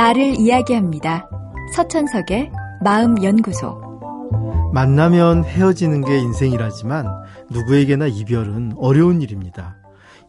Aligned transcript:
나를 0.00 0.40
이야기합니다. 0.40 1.28
서천석의 1.76 2.50
마음연구소. 2.82 4.70
만나면 4.72 5.44
헤어지는 5.44 6.02
게 6.06 6.18
인생이라지만 6.18 7.06
누구에게나 7.50 8.06
이별은 8.06 8.72
어려운 8.78 9.20
일입니다. 9.20 9.76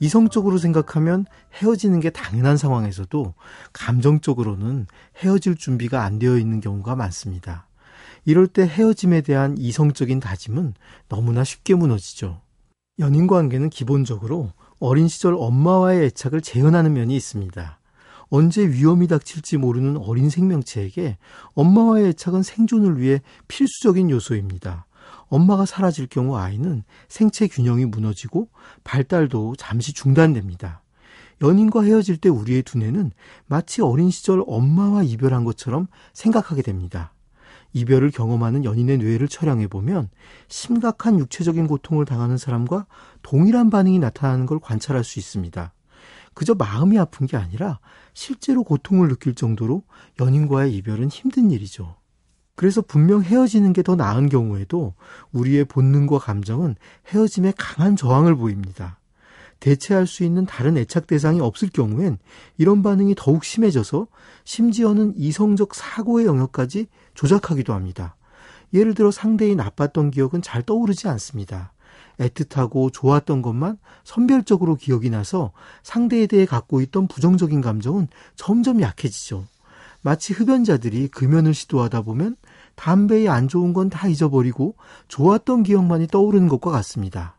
이성적으로 0.01 0.57
생각하면 0.57 1.25
헤어지는 1.53 2.01
게 2.01 2.09
당연한 2.09 2.57
상황에서도 2.57 3.33
감정적으로는 3.71 4.87
헤어질 5.19 5.55
준비가 5.55 6.03
안 6.03 6.19
되어 6.19 6.37
있는 6.37 6.59
경우가 6.59 6.97
많습니다. 6.97 7.65
이럴 8.25 8.47
때 8.47 8.67
헤어짐에 8.67 9.21
대한 9.21 9.57
이성적인 9.57 10.19
다짐은 10.19 10.73
너무나 11.07 11.45
쉽게 11.45 11.75
무너지죠. 11.75 12.41
연인 12.99 13.25
관계는 13.25 13.69
기본적으로 13.69 14.51
어린 14.81 15.07
시절 15.07 15.33
엄마와의 15.37 16.07
애착을 16.07 16.41
재현하는 16.41 16.91
면이 16.91 17.15
있습니다. 17.15 17.79
언제 18.31 18.65
위험이 18.65 19.07
닥칠지 19.07 19.57
모르는 19.57 19.97
어린 19.97 20.29
생명체에게 20.29 21.17
엄마와의 21.53 22.07
애착은 22.07 22.43
생존을 22.43 22.99
위해 22.99 23.21
필수적인 23.49 24.09
요소입니다. 24.09 24.85
엄마가 25.27 25.65
사라질 25.65 26.07
경우 26.07 26.37
아이는 26.37 26.83
생체 27.09 27.47
균형이 27.47 27.85
무너지고 27.85 28.47
발달도 28.85 29.55
잠시 29.57 29.91
중단됩니다. 29.91 30.81
연인과 31.41 31.83
헤어질 31.83 32.17
때 32.17 32.29
우리의 32.29 32.63
두뇌는 32.63 33.11
마치 33.47 33.81
어린 33.81 34.09
시절 34.09 34.41
엄마와 34.47 35.03
이별한 35.03 35.43
것처럼 35.43 35.87
생각하게 36.13 36.61
됩니다. 36.61 37.13
이별을 37.73 38.11
경험하는 38.11 38.63
연인의 38.63 38.99
뇌를 38.99 39.27
촬영해 39.27 39.67
보면 39.67 40.09
심각한 40.47 41.19
육체적인 41.19 41.67
고통을 41.67 42.05
당하는 42.05 42.37
사람과 42.37 42.85
동일한 43.23 43.69
반응이 43.69 43.99
나타나는 43.99 44.45
걸 44.45 44.59
관찰할 44.59 45.03
수 45.03 45.19
있습니다. 45.19 45.73
그저 46.33 46.53
마음이 46.55 46.97
아픈 46.97 47.27
게 47.27 47.37
아니라 47.37 47.79
실제로 48.13 48.63
고통을 48.63 49.07
느낄 49.09 49.35
정도로 49.35 49.83
연인과의 50.19 50.73
이별은 50.75 51.09
힘든 51.09 51.51
일이죠. 51.51 51.95
그래서 52.55 52.81
분명 52.81 53.23
헤어지는 53.23 53.73
게 53.73 53.81
더 53.81 53.95
나은 53.95 54.29
경우에도 54.29 54.93
우리의 55.31 55.65
본능과 55.65 56.19
감정은 56.19 56.75
헤어짐에 57.07 57.53
강한 57.57 57.95
저항을 57.95 58.35
보입니다. 58.35 58.99
대체할 59.59 60.07
수 60.07 60.23
있는 60.23 60.45
다른 60.45 60.77
애착 60.77 61.07
대상이 61.07 61.39
없을 61.39 61.69
경우엔 61.69 62.17
이런 62.57 62.81
반응이 62.81 63.15
더욱 63.17 63.43
심해져서 63.43 64.07
심지어는 64.43 65.13
이성적 65.17 65.75
사고의 65.75 66.25
영역까지 66.25 66.87
조작하기도 67.13 67.73
합니다. 67.73 68.15
예를 68.73 68.93
들어 68.93 69.11
상대의 69.11 69.55
나빴던 69.55 70.11
기억은 70.11 70.41
잘 70.41 70.63
떠오르지 70.63 71.07
않습니다. 71.09 71.73
애틋하고 72.21 72.93
좋았던 72.93 73.41
것만 73.41 73.77
선별적으로 74.03 74.75
기억이 74.75 75.09
나서 75.09 75.51
상대에 75.83 76.27
대해 76.27 76.45
갖고 76.45 76.81
있던 76.81 77.07
부정적인 77.07 77.61
감정은 77.61 78.07
점점 78.35 78.81
약해지죠. 78.81 79.45
마치 80.01 80.33
흡연자들이 80.33 81.09
금연을 81.09 81.53
시도하다 81.53 82.01
보면 82.03 82.35
담배에 82.75 83.27
안 83.27 83.47
좋은 83.47 83.73
건 83.73 83.89
다 83.89 84.07
잊어버리고 84.07 84.75
좋았던 85.07 85.63
기억만이 85.63 86.07
떠오르는 86.07 86.47
것과 86.47 86.71
같습니다. 86.71 87.37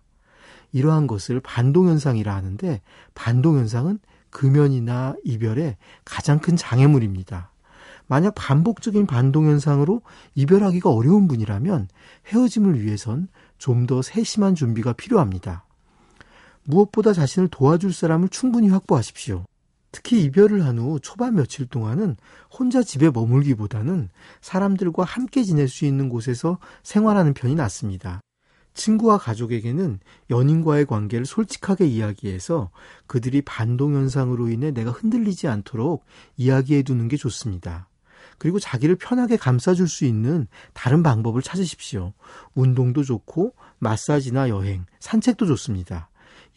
이러한 0.72 1.06
것을 1.06 1.40
반동현상이라 1.40 2.34
하는데 2.34 2.80
반동현상은 3.14 3.98
금연이나 4.30 5.14
이별의 5.24 5.76
가장 6.04 6.38
큰 6.38 6.56
장애물입니다. 6.56 7.50
만약 8.06 8.34
반복적인 8.36 9.06
반동현상으로 9.06 10.02
이별하기가 10.34 10.90
어려운 10.90 11.28
분이라면 11.28 11.88
헤어짐을 12.28 12.82
위해선 12.82 13.28
좀 13.62 13.86
더 13.86 14.02
세심한 14.02 14.56
준비가 14.56 14.92
필요합니다. 14.92 15.64
무엇보다 16.64 17.12
자신을 17.12 17.46
도와줄 17.48 17.92
사람을 17.92 18.28
충분히 18.28 18.68
확보하십시오. 18.68 19.44
특히 19.92 20.24
이별을 20.24 20.64
한 20.66 20.80
후 20.80 20.98
초반 21.00 21.36
며칠 21.36 21.66
동안은 21.66 22.16
혼자 22.50 22.82
집에 22.82 23.10
머물기보다는 23.10 24.08
사람들과 24.40 25.04
함께 25.04 25.44
지낼 25.44 25.68
수 25.68 25.84
있는 25.84 26.08
곳에서 26.08 26.58
생활하는 26.82 27.34
편이 27.34 27.54
낫습니다. 27.54 28.20
친구와 28.74 29.18
가족에게는 29.18 30.00
연인과의 30.30 30.86
관계를 30.86 31.24
솔직하게 31.24 31.86
이야기해서 31.86 32.70
그들이 33.06 33.42
반동현상으로 33.42 34.48
인해 34.48 34.72
내가 34.72 34.90
흔들리지 34.90 35.46
않도록 35.46 36.04
이야기해 36.36 36.82
두는 36.82 37.06
게 37.06 37.16
좋습니다. 37.16 37.88
그리고 38.42 38.58
자기를 38.58 38.96
편하게 38.96 39.36
감싸줄 39.36 39.86
수 39.86 40.04
있는 40.04 40.48
다른 40.72 41.04
방법을 41.04 41.42
찾으십시오. 41.42 42.12
운동도 42.56 43.04
좋고, 43.04 43.54
마사지나 43.78 44.48
여행, 44.48 44.84
산책도 44.98 45.46
좋습니다. 45.46 46.08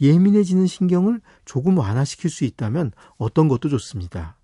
예민해지는 0.01 0.65
신경을 0.65 1.21
조금 1.45 1.77
완화시킬 1.77 2.31
수 2.31 2.43
있다면 2.43 2.91
어떤 3.17 3.47
것도 3.47 3.69
좋습니다. 3.69 4.35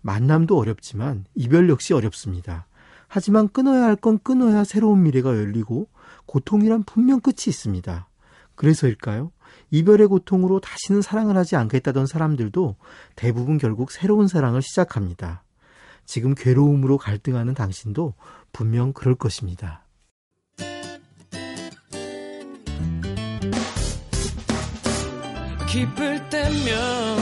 만남도 0.00 0.58
어렵지만 0.58 1.26
이별 1.36 1.68
역시 1.68 1.94
어렵습니다. 1.94 2.66
하지만 3.06 3.46
끊어야 3.46 3.84
할 3.84 3.94
건 3.94 4.18
끊어야 4.18 4.64
새로운 4.64 5.04
미래가 5.04 5.30
열리고 5.30 5.86
고통이란 6.26 6.82
분명 6.82 7.20
끝이 7.20 7.44
있습니다. 7.46 8.08
그래서일까요? 8.56 9.30
이별의 9.70 10.08
고통으로 10.08 10.58
다시는 10.58 11.02
사랑을 11.02 11.36
하지 11.36 11.54
않겠다던 11.54 12.06
사람들도 12.06 12.74
대부분 13.14 13.58
결국 13.58 13.92
새로운 13.92 14.26
사랑을 14.26 14.60
시작합니다. 14.60 15.44
지금 16.06 16.34
괴로움으로 16.34 16.98
갈등하는 16.98 17.54
당신도 17.54 18.14
분명 18.52 18.92
그럴 18.92 19.14
것입니다. 19.14 19.84
기쁠 25.68 26.28
때면 26.30 27.18